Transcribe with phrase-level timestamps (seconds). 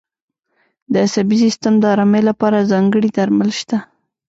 [0.91, 3.77] د عصبي سیستم د آرامۍ لپاره ځانګړي درمل شته.